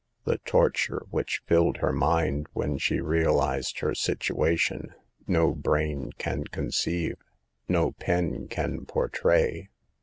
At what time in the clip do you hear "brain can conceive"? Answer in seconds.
5.53-7.17